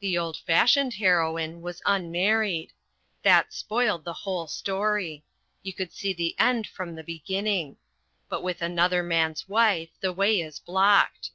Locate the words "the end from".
6.14-6.94